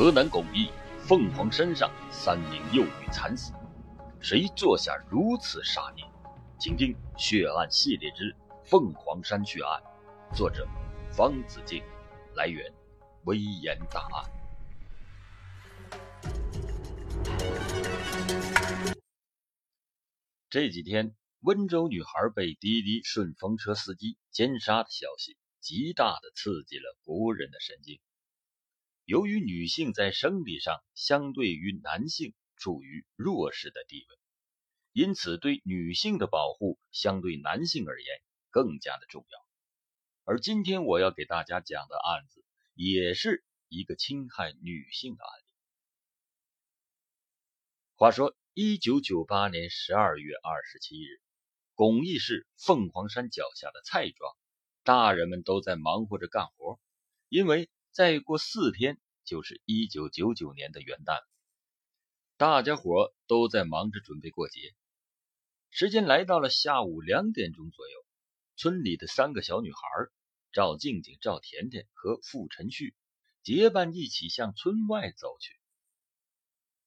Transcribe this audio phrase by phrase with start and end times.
[0.00, 0.70] 河南巩义
[1.06, 3.52] 凤凰山上三名幼女惨死，
[4.18, 6.02] 谁做下如此杀孽？
[6.58, 8.32] 请听《血案》系列之
[8.64, 9.78] 《凤凰山血案》，
[10.34, 10.66] 作者
[11.12, 11.84] 方子敬，
[12.34, 12.72] 来源
[13.24, 14.24] 微言大案。
[20.48, 28.00] 这几天，温州女孩被滴滴顺风车司机奸杀的消息，极大的刺激了国人的神经。
[29.10, 34.18] 由于女性在生理上相对于男性处于弱势的地位，
[34.92, 39.46] 因此对女性的保护相对男性而言更加的重要。
[40.22, 45.52] 而今天我要给大家讲的案子，也是一个侵害女性的案例。
[47.96, 51.20] 话说，一九九八年十二月二十七日，
[51.74, 54.32] 巩义市凤凰山脚下的蔡庄，
[54.84, 56.78] 大人们都在忙活着干活，
[57.28, 57.68] 因为。
[57.92, 61.24] 再过四天就是一九九九年的元旦，
[62.36, 64.60] 大家伙都在忙着准备过节。
[65.70, 68.06] 时间来到了下午两点钟左右，
[68.54, 69.80] 村里的三个小女孩
[70.52, 72.94] 赵静静、赵甜甜和傅晨旭
[73.42, 75.58] 结伴一起向村外走去。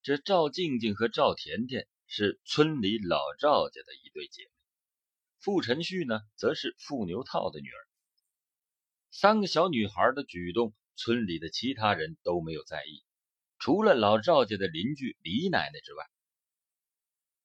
[0.04, 4.50] 这赵静静和赵甜甜是村里老赵家的一对姐妹，
[5.40, 7.88] 傅晨旭呢，则是傅牛套的女儿。
[9.12, 10.74] 三个小女孩的举动。
[10.96, 13.04] 村里的其他人都没有在意，
[13.60, 16.06] 除了老赵家的邻居李奶奶之外。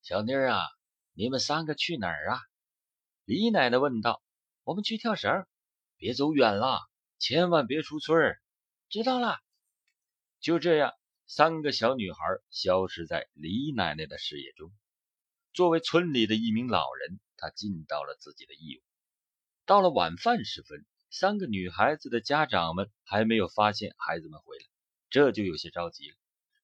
[0.02, 0.62] 小妮儿啊，
[1.12, 2.40] 你们三个去哪儿啊？
[3.24, 4.22] 李奶奶问道。
[4.64, 5.46] 我们去跳绳，
[5.96, 6.78] 别走远了，
[7.18, 8.38] 千万别出村儿。
[8.90, 9.38] 知道了。
[10.40, 10.92] 就这样，
[11.26, 12.18] 三个小女孩
[12.50, 14.70] 消失在李奶奶的视野中。
[15.54, 18.82] 作为村里的一名老人，她尽到了自己的义务。
[19.64, 20.84] 到了晚饭时分。
[21.10, 24.64] 三个女孩子的家长们还没有发现孩子们回来，
[25.10, 26.16] 这就有些着急了。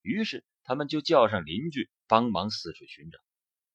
[0.02, 3.18] 于是他们就叫上邻居帮忙四处寻找，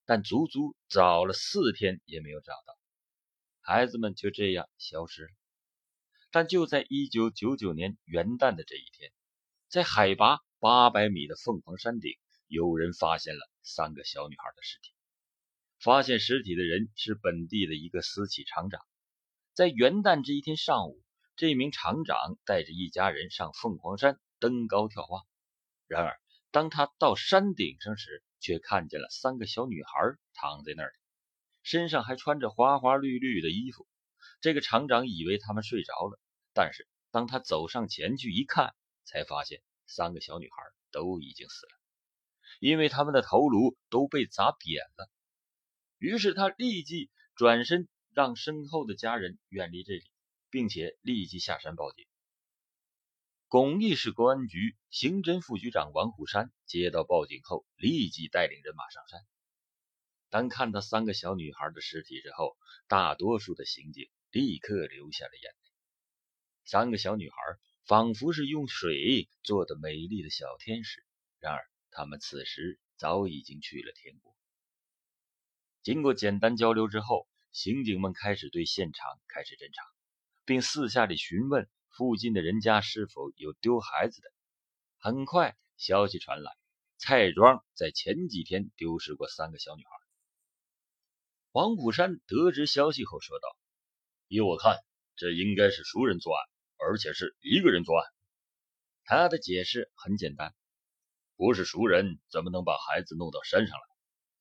[0.05, 2.77] 但足足找了四天也没有找到，
[3.61, 5.29] 孩子们就这样消失了。
[6.31, 9.11] 但就在一九九九年元旦的这一天，
[9.67, 12.13] 在海拔八百米的凤凰山顶，
[12.45, 14.91] 有人发现了三个小女孩的尸体。
[15.79, 18.79] 发现尸体的人是本地的一个私企厂长。
[19.59, 21.03] 在元旦这一天上午，
[21.35, 25.27] 这名厂长带着一家人上凤凰山登高眺望。
[25.85, 26.17] 然而，
[26.49, 29.91] 当他到山顶上时，却看见了三个小女孩
[30.33, 30.93] 躺在那里，
[31.61, 33.85] 身上还穿着花花绿绿的衣服。
[34.39, 36.17] 这个厂长以为他们睡着了，
[36.53, 40.55] 但是当他走上前去一看，才发现三个小女孩
[40.89, 41.71] 都已经死了，
[42.61, 45.09] 因为他们的头颅都被砸扁了。
[45.97, 47.89] 于是他立即转身。
[48.19, 50.03] 让身后的家人远离这里，
[50.49, 52.05] 并且立即下山报警。
[53.47, 59.21] 巩义市公安局刑侦副局长王虎山接到报警后，立即带领人马上山。
[60.29, 62.57] 当看到三个小女孩的尸体之后，
[62.89, 65.71] 大多数的刑警立刻流下了眼泪。
[66.65, 67.37] 三个小女孩
[67.85, 71.05] 仿佛是用水做的美丽的小天使，
[71.39, 74.35] 然而她们此时早已经去了天国。
[75.83, 77.28] 经过简单交流之后。
[77.51, 79.83] 刑警们开始对现场开始侦查，
[80.45, 84.31] 并私下里询问附近的人家是否有丢孩子的。
[84.99, 86.51] 很快，消息传来，
[86.97, 89.89] 蔡庄在前几天丢失过三个小女孩。
[91.51, 93.57] 王虎山得知消息后说道
[94.29, 94.77] ：“依我看，
[95.15, 98.13] 这应该是熟人作案，而且是一个人作案。”
[99.05, 100.53] 他的解释很简单
[101.35, 103.83] ：“不是熟人，怎么能把孩子弄到山上来？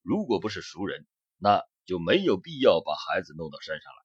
[0.03, 1.07] 如果不是熟人，
[1.39, 4.03] 那……”就没有必要把孩子弄到山上来，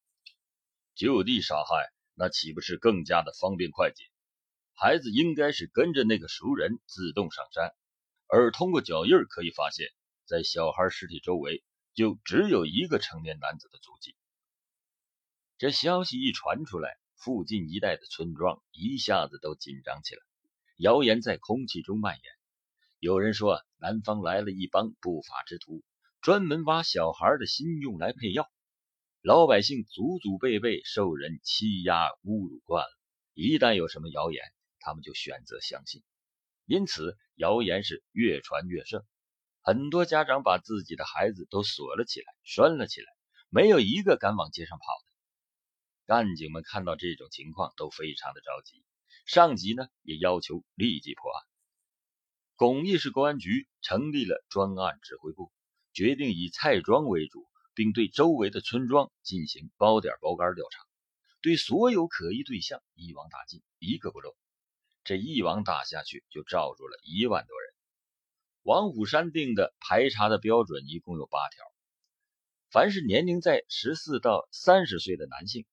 [0.95, 4.05] 就地杀害，那岂不是更加的方便快捷？
[4.73, 7.75] 孩子应该是跟着那个熟人自动上山，
[8.27, 9.89] 而通过脚印可以发现，
[10.25, 11.61] 在小孩尸体周围
[11.93, 14.15] 就只有一个成年男子的足迹。
[15.57, 20.21] 这消息一传出来，附近一带的村庄一下子都紧张起来，
[20.77, 22.23] 谣言在空气中蔓延。
[22.99, 25.83] 有人说，南方来了一帮不法之徒。
[26.23, 28.49] 专门挖小孩的心用来配药，
[29.21, 32.97] 老百姓祖祖辈辈受人欺压侮辱惯了，
[33.33, 34.41] 一旦有什么谣言，
[34.79, 36.01] 他们就选择相信，
[36.65, 39.03] 因此谣言是越传越盛。
[39.63, 43.07] 很多家长把自己的孩子都锁了起来，拴了起来，
[43.49, 45.11] 没有一个敢往街上跑的。
[46.05, 48.81] 干警们看到这种情况都非常的着急，
[49.25, 51.43] 上级呢也要求立即破案。
[52.55, 55.51] 巩义市公安局成立了专案指挥部。
[55.93, 60.83] 决定以蔡庄为主，并对周围的村庄进行包点包干调查，
[61.41, 64.35] 对所有可疑对象一网打尽，一个不漏。
[65.03, 67.73] 这一网打下去就罩住了一万多人。
[68.63, 71.65] 王虎山定的排查的标准一共有八条：
[72.71, 75.65] 凡是年龄在十四到三十岁的男性，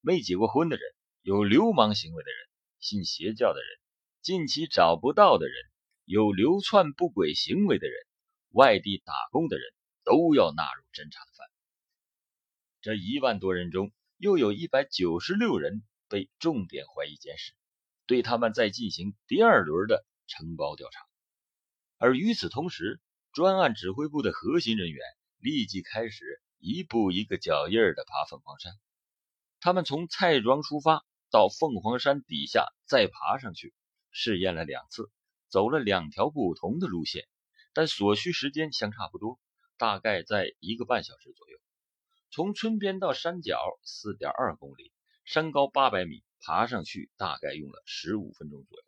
[0.00, 0.82] 没结过婚的人，
[1.20, 2.48] 有流氓行为的人，
[2.80, 3.68] 信邪教的人，
[4.22, 5.54] 近期找不到的人，
[6.06, 8.06] 有流窜不轨行为的人，
[8.50, 9.72] 外地打工的人，
[10.04, 11.52] 都要纳入侦查的范围。
[12.80, 17.52] 这一万多人中，又有一百九十六人被重点怀疑监视，
[18.06, 21.00] 对他们在进行第二轮的承包调查。
[21.98, 23.00] 而与此同时，
[23.32, 25.04] 专案指挥部的核心人员
[25.38, 28.72] 立即开始一步一个脚印儿的爬凤凰山。
[29.60, 33.74] 他们从蔡庄出发，到凤凰山底下再爬上去，
[34.10, 35.10] 试验了两次，
[35.48, 37.28] 走了两条不同的路线，
[37.72, 39.38] 但所需时间相差不多，
[39.76, 41.58] 大概在一个半小时左右。
[42.30, 44.92] 从村边到山脚四点二公里，
[45.24, 48.84] 山高八百米，爬上去大概用了十五分钟左右。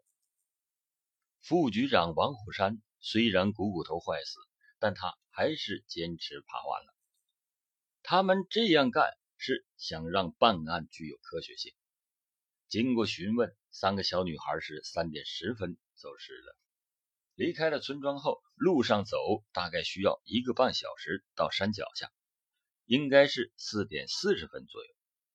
[1.41, 4.39] 副局长王虎山虽然股骨头坏死，
[4.79, 6.95] 但他还是坚持爬完了。
[8.05, 11.73] 他们这样干是想让办案具有科学性。
[12.69, 16.57] 经过询问，三个小女孩是三点十分走失的。
[17.35, 19.17] 离开了村庄后，路上走
[19.53, 22.11] 大概需要一个半小时到山脚下。
[22.85, 24.91] 应该是四点四十分左右，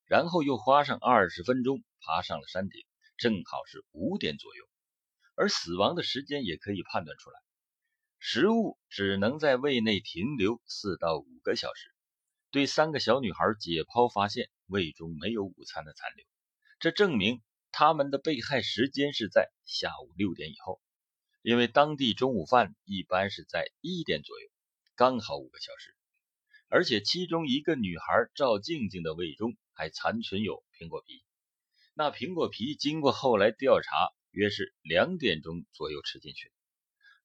[0.05, 2.85] 然后又花上二十分钟爬上了山顶，
[3.17, 4.63] 正好是五点左右。
[5.35, 7.39] 而死亡的时间也可以判断出来，
[8.19, 11.93] 食物只能在胃内停留四到五个小时。
[12.51, 16.25] 对三个小女孩解剖发现胃中没有午餐的残留，
[16.79, 17.41] 这证明
[17.71, 20.81] 他们的被害时间是在下午六点以后，
[21.47, 24.49] 因为当地中午饭一般是在一点左右，
[24.97, 25.95] 刚好五个小时。
[26.67, 28.05] 而且其中一个女孩
[28.35, 31.23] 赵静静的胃中还残存有苹果皮，
[31.93, 36.51] 那苹果皮经过后来调查，约是两点钟左右吃进去。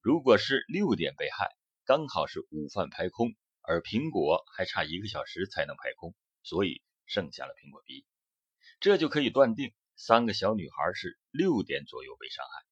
[0.00, 1.48] 如果是六点被害，
[1.84, 6.14] 刚好是午饭排空，而苹果还差一个小时才能排空，
[6.44, 8.06] 所以剩下了苹果皮，
[8.78, 12.71] 这就可以断定三个小女孩是六点左右被伤害。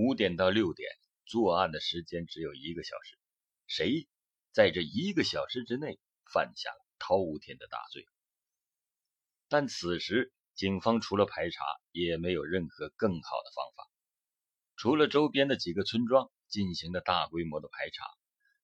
[0.00, 0.88] 五点到六点
[1.26, 3.18] 作案的时间只有一个小时，
[3.66, 4.06] 谁？
[4.52, 5.98] 在这一个小时之内
[6.32, 8.06] 犯下了滔天的大罪，
[9.48, 13.90] 但此时警方除了排查，也没有任何更好的方法。
[14.76, 18.04] 除了周边的几个村庄进行了大规模的排查，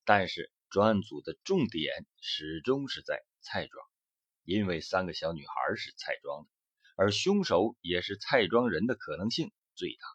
[0.04, 3.84] 但是专案组的重点始终是在蔡庄，
[4.44, 6.48] 因为三个小女孩是蔡庄的，
[6.94, 10.13] 而凶手也是蔡庄人的可能性最大。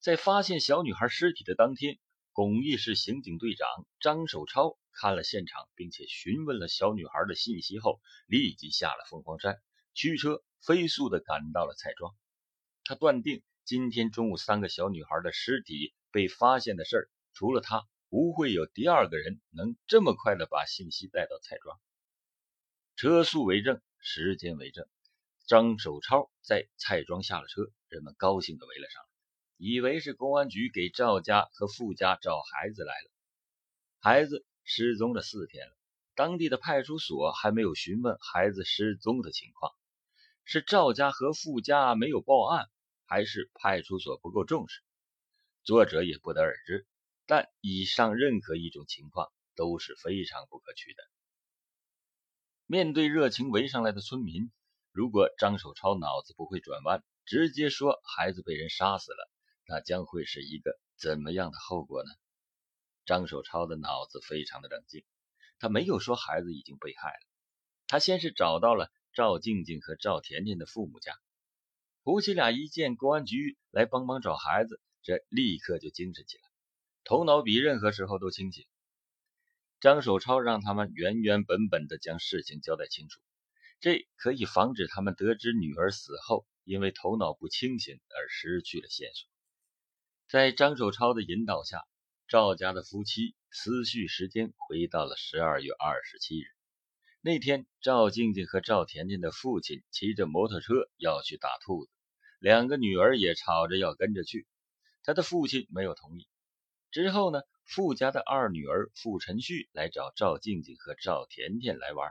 [0.00, 1.98] 在发现小女孩尸体的当天。
[2.32, 3.68] 巩义市刑警队长
[3.98, 9.60] 张守超看了现场，并且询问了小女孩的信息后，立即下了凤凰山，
[9.94, 12.14] 驱车飞速的赶到了蔡庄。
[12.84, 21.78] 他断定，今天中午三个小女孩的尸体被发现的事儿，除了他，不会有第二个人能这么快的把信息带到蔡庄。
[22.94, 24.86] 车速为证，时间为证。
[25.46, 29.09] 张守超在蔡庄下了车，人们高兴的围了上来。
[29.62, 33.10] 以为是公安局给赵家和傅家找孩子来了，
[33.98, 35.76] 孩子失踪了四天了，
[36.14, 39.70] 当地的派出所还没有询问孩子失踪的情况，
[40.46, 42.70] 是赵家和傅家没有报案，
[43.04, 44.80] 还是派出所不够重视？
[45.62, 46.86] 作者也不得而知。
[47.26, 51.02] 但以上任何一种情况都是非常不可取的。
[52.64, 54.50] 面对热情围上来的村民，
[54.90, 59.29] 如果张守超脑子不会转弯，直接说孩子被人杀死了。
[59.70, 62.10] 那将会是一个怎么样的后果呢？
[63.06, 65.04] 张守超的脑子非常的冷静，
[65.60, 67.20] 他没有说孩子已经被害了。
[67.86, 71.16] 他先是找到了赵静静和赵甜甜的父母家，
[72.02, 76.42] 夫妻俩一见公安局来帮忙找孩子，这立刻就精神起来，
[77.04, 78.66] 头脑比任何时候都清醒。
[79.78, 83.20] 张守超让他们原原本本的将事情交代清楚，
[83.78, 89.30] 这可以防止他们得知女儿死后因为头脑不清醒而失去了线索。
[90.30, 91.84] 在张守超的引导下，
[92.28, 96.44] 赵家的夫妻思绪时间回到了十二月二十七日。
[97.20, 101.90] 那天，赵静静和赵甜甜的父亲骑着摩托车要去打兔子，
[102.38, 104.46] 两个女儿也吵着要跟着去，
[105.02, 106.28] 他的父亲没有同意。
[106.92, 112.08] 之后呢，傅家的二女儿傅晨旭来找赵静静和赵甜甜来玩，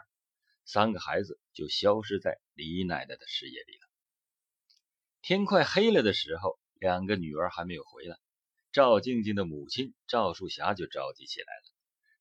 [0.66, 3.88] 三个孩子就消失在李奶奶的视野里了。
[5.22, 6.60] 天快黑了的时候。
[6.80, 8.18] 两个女儿还没有回来，
[8.72, 11.74] 赵静静的母亲赵树霞就着急起来了。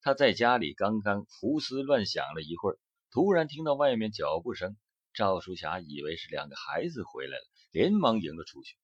[0.03, 2.79] 她在家里刚刚胡思乱想了一会儿，
[3.13, 4.77] 突然听到外面脚步声，
[5.15, 8.77] 赵淑霞以为是两个孩子回来了，连忙迎了出去。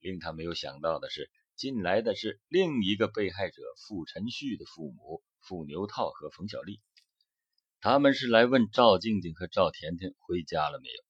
[0.00, 6.80] 令他没有想到的是，进来的是另一个被害者傅晨旭的父母傅牛套和冯小丽。
[7.80, 11.04] 他们是来问赵静静和赵甜甜回家了没有。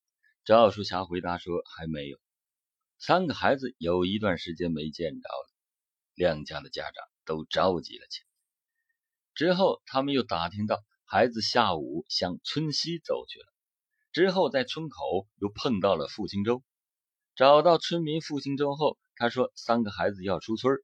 [0.45, 2.19] 赵淑霞回答说还没有。
[3.05, 5.51] 三个孩子有一段时间没见着了，
[6.15, 8.27] 两家的家长都着急了起来。
[9.35, 13.47] 之后，他们又打听到孩子下午向村西走去了。
[14.13, 16.63] 之后，在村口又碰到了付兴洲。
[17.35, 20.77] 找到村民付兴洲后，他说三个孩子要出村，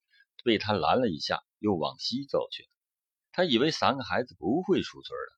[0.43, 2.69] 被他拦了一下，又往西走去了。
[3.31, 5.33] 他以为三个孩子不会出村了，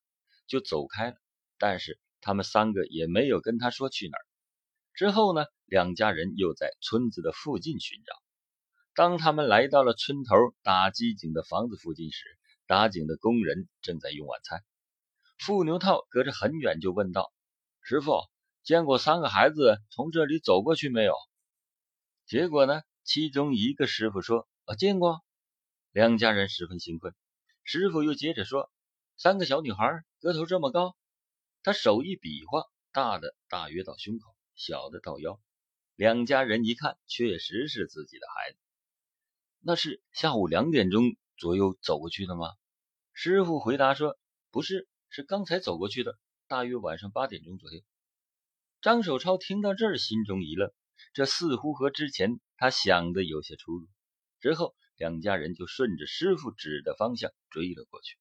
[0.47, 1.17] 就走开了。
[1.59, 4.25] 但是他们三个也没有跟他说去哪儿。
[4.95, 8.13] 之后呢，两家人又在村子的附近寻找。
[8.95, 12.25] 当他们来到了村头打机井的房子附近时，
[12.67, 14.65] 打井的工人正在用晚餐。
[15.39, 17.33] 付牛套隔着很远就问道
[17.81, 18.21] ：“师傅。”
[18.63, 21.15] 见过三个孩子从这里走过去没有？
[22.27, 22.83] 结果呢？
[23.05, 25.23] 其中一个师傅说：“啊见过。”
[25.93, 27.15] 两家人十分兴奋。
[27.65, 28.71] 师傅又接着说
[29.17, 30.95] ：“三个小女孩个头这么高。”
[31.63, 35.41] 他手一比划，大的大约到胸口，小的到腰。
[36.01, 38.59] 两家人一看，确实是自己的孩子。
[39.61, 41.03] 那是下午两点钟
[41.37, 42.47] 左右走过去的吗？
[43.13, 44.19] 师傅回答说
[44.51, 47.83] ：“不是，是刚才走过去的，大约晚上八点钟左右。”
[48.81, 50.73] 张守超听到这儿，心中一愣，
[51.13, 53.87] 这似乎和之前他想的有些出入。
[54.41, 58.17] 之后，两家人就顺着师傅指的方向追了过去。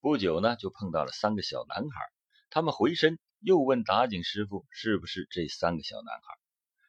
[0.00, 2.00] 不久呢，就碰到了三个小男孩。
[2.48, 6.22] 他们回身又问打井师傅：“是不是这三个小男孩？”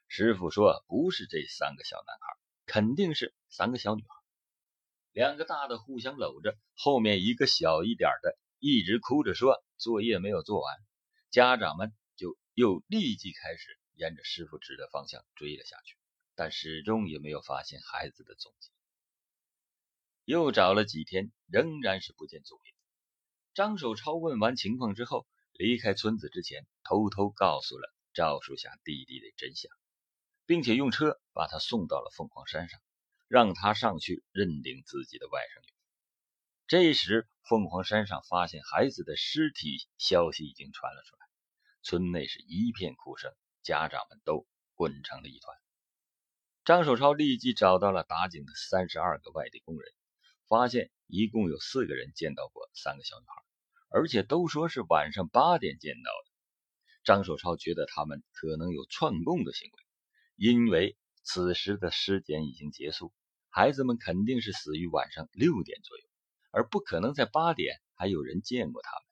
[0.08, 4.08] 师傅说：“不是这三个小男孩，肯定是三个小女孩。
[5.12, 10.76] 两个大的互相搂着，后面一个小一点的一直哭着说作业没有做完。
[11.30, 15.96] 家长们就。”又立即开始沿着师傅指的方向追了下去，
[16.34, 18.72] 但始终也没有发现孩子的踪迹。
[20.26, 22.74] 又找了几天，仍然是不见踪影。
[23.54, 29.72] 张守超问完情况之后，离开村子之前，偷偷告诉了赵树霞弟弟的真相，
[30.48, 32.80] 并且用车把他送到了凤凰山上，
[33.28, 35.74] 让他上去认领自己的外甥女。
[36.68, 41.28] 这时，凤凰山上发现孩子的尸体消息已经传了出来。
[41.84, 45.56] 村内是一片哭声，家长们都滚成了一团。
[46.66, 49.94] 张守超立即找到了打井的三十二个外地工人，
[50.48, 53.44] 发现一共有四个人见到过三个小女孩，
[53.90, 56.32] 而且都说是晚上八点见到的。
[57.06, 59.87] 张守超觉得他们可能有串供的行为，
[60.38, 63.12] 因为此时的尸检已经结束，
[63.50, 66.04] 孩子们肯定是死于晚上六点左右，
[66.52, 69.04] 而不可能在八点还有人见过他们。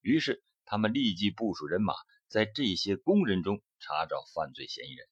[0.00, 0.44] 于是。
[0.70, 1.94] 他们立即部署人马，
[2.28, 5.08] 在这些工人中查找犯罪嫌疑人。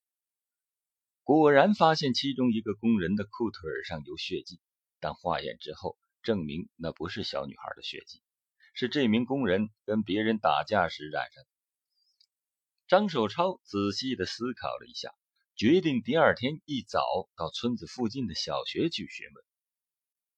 [1.22, 4.60] 果然发现其中一个工人的裤腿上有血迹，
[5.00, 8.20] 但化验之后证明那不是小女孩的血迹，
[8.74, 11.48] 是这名工人跟别人打架时染上的。
[12.88, 15.12] 张守超仔细的思考了一下，
[15.56, 17.02] 决定第二天一早
[17.36, 19.44] 到村子附近的小学去询问。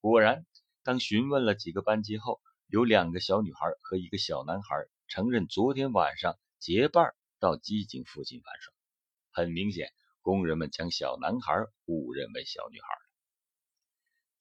[0.00, 0.46] 果然，
[0.82, 4.76] 当询问了几个班级后，有两个小女孩和一个小男孩。
[5.08, 8.74] 承认昨天晚上结伴到机井附近玩耍，
[9.30, 9.90] 很明显，
[10.20, 12.86] 工人们将小男孩误认为小女孩。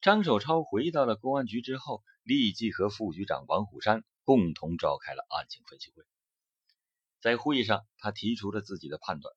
[0.01, 6.03] 张守超回到了公安局之后，立即和副局长王虎山共同召开了案情分析会。
[7.19, 9.33] 在会上，他提出了自己的判断：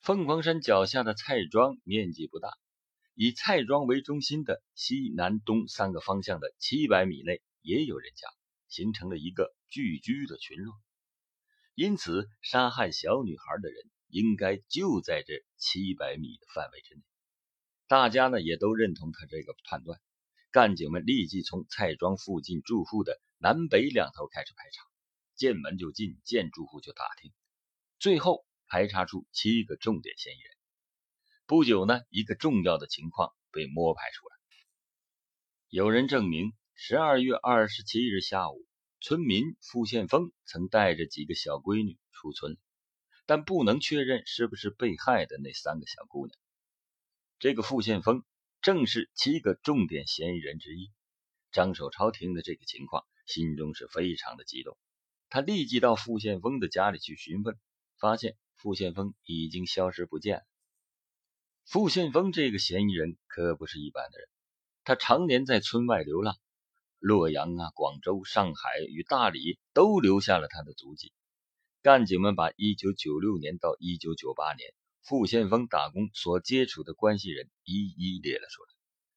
[0.00, 2.50] 凤凰山脚下的蔡庄面积不大，
[3.14, 8.26] 以蔡庄为中心的西南东三个方向的七百米内也有人家。
[8.68, 10.74] 形成了一个聚居的群落，
[11.76, 17.00] 因此杀害小女孩的人应该就在这七百米的范围之内。
[17.86, 20.00] 大家呢也都认同他这个判断。
[20.50, 24.82] 干警们立即从蔡庄附近住户的南北两头开始排查，
[25.36, 27.32] 见门就进，见住户就打听，
[27.98, 30.56] 最后排查出七个重点嫌疑人。
[31.46, 34.34] 不久呢，一个重要的情况被摸排出来，
[35.68, 36.52] 有人证明。
[36.78, 38.66] 十二月二十七日下午，
[39.00, 42.58] 村民付宪峰曾带着几个小闺女出村，
[43.24, 46.38] 但不能确认是不是被害的那三个小姑娘。
[47.38, 48.24] 这个付宪峰
[48.60, 50.92] 正是七个重点嫌疑人之一。
[51.50, 54.76] 张守超听了这个情况，心中是非常的激动。
[55.28, 57.58] 他立即到付宪峰的家里去询问，
[57.98, 60.42] 发现付宪峰已经消失不见了。
[61.64, 64.28] 付宪峰这个嫌疑人可不是一般的人，
[64.84, 66.36] 他常年在村外流浪。
[66.98, 71.12] 洛阳啊，广州、上海与大理都留下了他的足迹。
[71.82, 78.68] 干警们把1996年到1998年傅先锋打工所接触的关系人一一列了出来，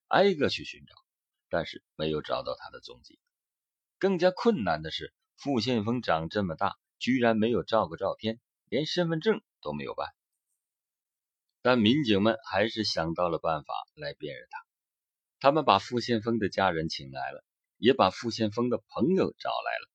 [0.08, 0.94] 挨个去寻找，
[1.50, 3.18] 但是没有找到他的踪迹。
[3.98, 10.10] 更加困难的是，傅先锋长这么大，居然没有照过照片，连身份证都没有办。
[11.62, 14.60] 但民警们还是想到了办法来辨认他。
[15.40, 17.46] 他们把傅先锋的家人请来了，
[17.78, 19.90] 也把傅先锋的朋友找来了。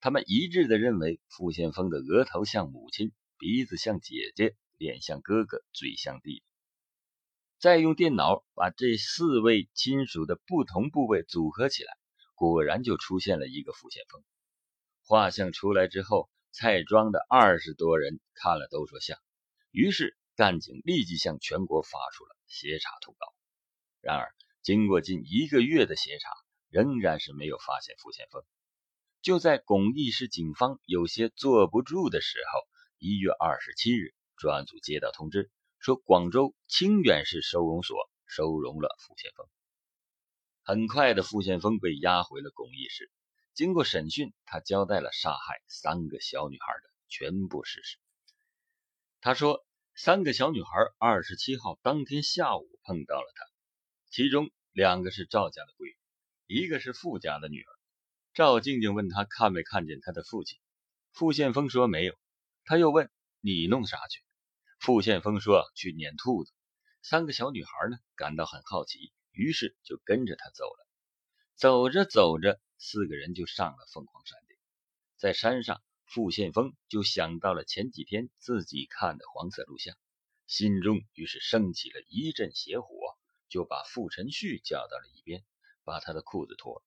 [0.00, 4.54] 他们一致的认为，傅先锋的额头像母亲，鼻子像姐姐。
[4.78, 6.42] 脸像哥哥，嘴像弟弟。
[7.60, 11.92] 再用电脑把这四位亲属的不同部位组合起来，
[12.34, 14.24] 果然就出现了一个傅先锋。
[15.04, 19.18] 画像出来之后，蔡庄的二十多人看了都说像。
[19.70, 23.26] 于是干警立即向全国发出了协查通告。
[24.00, 26.30] 然而，经过近一个月的协查，
[26.68, 28.42] 仍然是没有发现傅先锋。
[29.20, 32.60] 就在巩义市警方有些坐不住的时候，
[32.98, 34.14] 一月二十七日。
[34.36, 39.46] 专案组接到通知，说广州清远市收容所收容了傅先锋。
[40.64, 43.08] 很快的，傅先锋被押回了巩义市。
[43.54, 47.98] 经过审讯，他交代了杀害三个小女孩的全部事实。
[49.20, 53.44] 他说，三个小女孩二十七号当天下午碰到了他，
[54.10, 55.94] 其中两个是赵家的闺
[56.46, 57.70] 女，一个是傅家的女儿。
[58.32, 60.58] 赵静静问他看没看见他的父亲，
[61.12, 62.14] 傅宪锋说没有。
[62.64, 64.22] 他又问你弄啥去？
[64.78, 66.52] 傅宪峰说：“去撵兔子。”
[67.02, 70.86] 三个小女孩呢，感到很好奇，于是就跟着他走了。
[71.54, 74.56] 走着走着，四个人就上了凤凰山顶。
[75.16, 79.96] 在山上，傅宪峰就想到了前几天自己看的黄色录像，
[80.46, 82.86] 心中于是升起了一阵邪火，
[83.48, 85.44] 就把傅晨旭叫到了一边，
[85.84, 86.82] 把他的裤子脱了。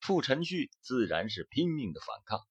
[0.00, 2.46] 傅晨旭自然是拼命的反抗，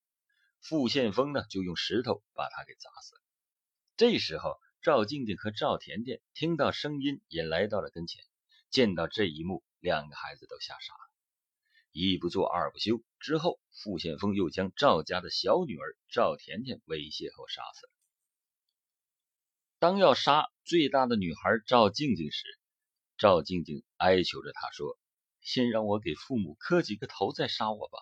[0.61, 3.21] 傅宪峰呢，就用石头把他给砸死了。
[3.97, 4.59] 这时候。
[4.81, 8.23] 赵静静和赵甜甜听到声音，也来到了跟前。
[8.69, 11.04] 见到这一幕，两个孩子都吓傻了。
[11.97, 17.91] 一不做二不休，之后傅宪锋又将赵家的小女儿赵甜甜猥亵后杀死了。
[19.79, 22.43] 当要杀最大的女孩赵静静时，
[23.17, 24.99] 赵静静哀求着他说
[25.39, 27.99] ：“先让我给父母磕几个头，再杀我吧。”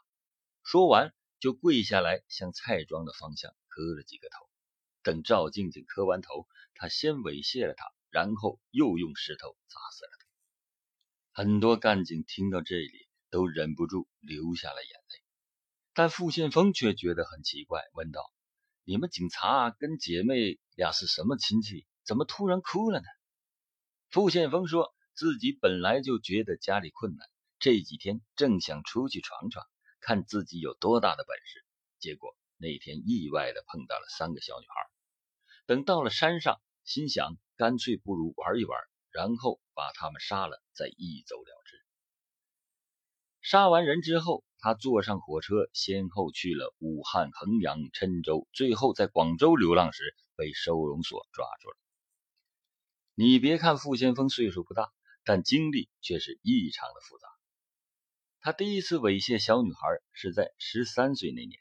[0.65, 4.49] 说完，就跪下来向蔡庄的方向磕了几个头。
[5.03, 11.43] 等赵静静磕完头，他先猥亵了她，然后又用石头砸死了她。
[11.43, 13.02] 很多干警听到这里
[13.33, 15.23] 都忍不住流下了眼泪，
[15.95, 18.21] 但傅宪峰却觉得很奇怪，问道
[18.85, 21.87] ：“你们警察跟姐妹俩是什么亲戚？
[22.05, 23.05] 怎么突然哭了呢？”
[24.11, 29.65] 傅宪峰说自己本来就觉得家里困难，这几天正想出去闯闯，
[29.99, 31.65] 看自己有多大的本事，
[31.97, 34.75] 结果那天意外的碰到了三个小女孩。
[35.65, 41.62] 等到了山上，心想干脆不如玩一玩，然后把他们杀了，再一走了之。
[43.43, 51.75] 杀完人之后，他坐上火车，先后去了武汉、衡阳、郴州，最后在广州流浪时被收容所抓住了。
[53.15, 54.93] 你别看傅先锋岁数不大，
[55.25, 57.27] 但经历却是异常的复杂。
[58.39, 59.79] 他第一次猥亵小女孩
[60.13, 61.59] 是在十三岁那年，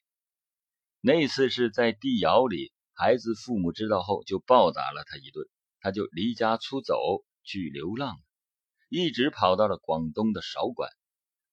[1.00, 2.72] 那次是在地窑里。
[2.94, 5.48] 孩子父母知道后，就暴打了他一顿，
[5.80, 6.94] 他就离家出走
[7.42, 8.20] 去流浪，
[8.88, 10.88] 一直跑到了广东的韶关。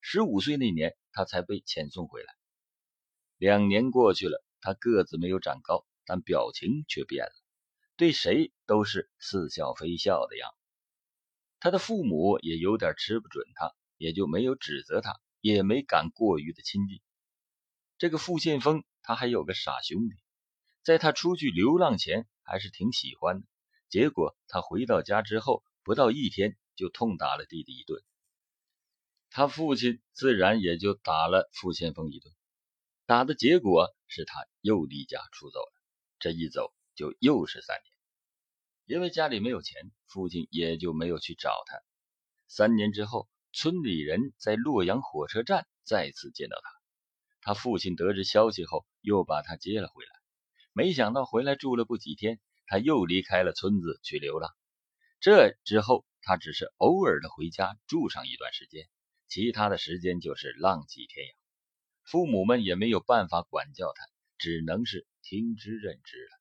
[0.01, 2.33] 十五岁那年，他才被遣送回来。
[3.37, 7.33] 两年过去了，他个子没有长高，但表情却变了，
[7.95, 10.55] 对谁都是似笑非笑的样子。
[11.59, 17.01] 他的父母也有点吃不准他，也就没有指责他，也没敢过于的亲近。
[17.97, 20.15] 这个傅宪峰，他还有个傻兄弟。
[20.81, 23.47] 在他出去流浪前，还是挺喜欢的。
[23.89, 28.01] 结果他回到家之后，不到一天就痛打了弟弟一顿。
[29.29, 32.33] 他父亲自然也就打了傅先锋一顿。
[33.05, 35.73] 打的结果是他又离家出走了。
[36.19, 37.93] 这一走就又是三年。
[38.85, 41.79] 因为家里没有钱，父亲也就没有去找他。
[42.47, 46.69] 三年之后，村里人在洛阳火车站再次见到他。
[47.41, 50.11] 他父亲得知消息后，又把他接了回来。
[50.73, 54.51] 没想到回来住了不几天，他又离开了村子去流浪。
[55.19, 58.89] 这之后，他只是偶尔的回家住上一段时间，
[59.29, 61.35] 其他的时间就是浪迹天涯。
[62.03, 64.03] 父母们也没有办法管教他，
[64.39, 66.31] 只能是听之任之了。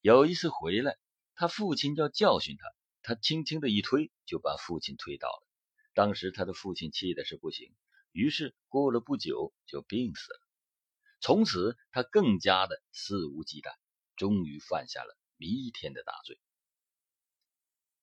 [0.00, 0.96] 有一次回来，
[1.34, 2.66] 他父亲要教训他，
[3.02, 5.46] 他轻轻的一推，就把父亲推倒了。
[5.92, 7.74] 当时他的父亲气的是不行，
[8.12, 10.40] 于是过了不久就病死了。
[11.20, 13.74] 从此他更加的肆无忌惮，
[14.16, 16.38] 终于犯下了弥天的大罪。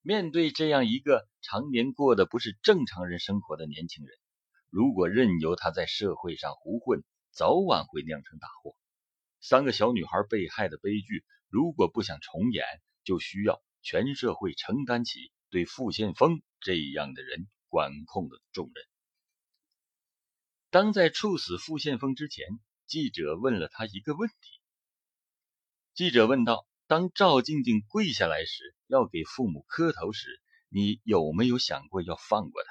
[0.04, 4.18] 面对这样一个常年过的不是正常人生活的年轻人，
[4.70, 8.76] 如果任由他在社会上胡混，早晚会酿成大祸。
[9.40, 12.66] 三个小女孩被害的悲剧，如果不想重演，
[13.04, 18.84] 就需要全社会承担起对傅宪峰这样的人管控的重任。
[20.72, 22.48] 当在处死傅宪峰之前，
[22.88, 24.36] 记者问了他一个问题。
[25.94, 32.70] 记者问道：“当赵静静跪下来时，要给父母磕头时，你有没有想过要放过他？”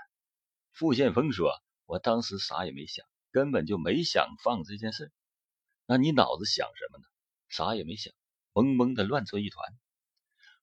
[0.76, 1.54] 傅宪峰说
[1.88, 5.10] ：“我当时啥也没想，根本就没想放这件事。”
[5.88, 7.04] 那你脑子想什么呢？
[7.48, 8.12] 啥也没想，
[8.52, 9.66] 懵懵的乱作一团。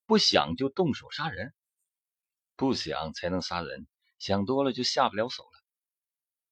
[0.06, 1.52] 不想就动手杀人，
[2.56, 3.88] 不想才能杀人，
[4.20, 5.64] 想多了就下不了手了。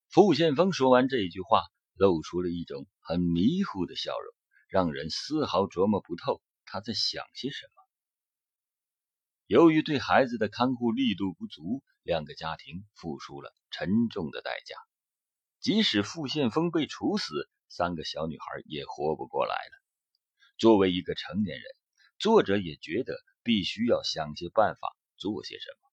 [0.09, 4.33] 傅宪峰说完这一句话，露出了一种很迷糊的笑容，
[4.67, 7.84] 让人丝毫琢磨不透他在想些什么。
[9.47, 14.75] 由于对孩子的看护力度不足，两个家庭付出了沉重的代价。
[15.60, 19.84] 即使傅宪峰被处死，三个小女孩也活不过来了。
[20.58, 21.65] 作为一个成年人，
[22.17, 25.89] 作者也觉得必须要想些办法，做些什么。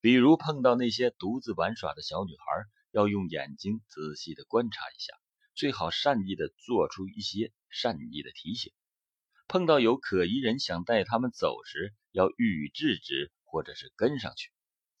[0.00, 5.14] 比如碰到那些独自玩耍的小女孩，要用眼睛仔细的观察一下，
[5.54, 8.72] 最好善意的做出一些善意的提醒。
[9.48, 14.50] 碰到有可疑人想带他们走时，要予以制止或者是跟上去，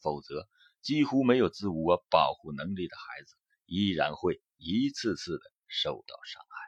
[0.00, 0.48] 否则
[0.82, 3.34] 几乎没有自我保护能力的孩子，
[3.66, 5.56] 依然会一次次的。
[5.68, 6.65] 受到伤害。